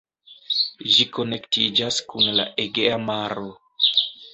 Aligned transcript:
Ĝi 0.93 1.05
konektiĝas 1.19 2.03
kun 2.15 2.33
la 2.41 2.49
Egea 2.67 3.01
maro. 3.09 3.51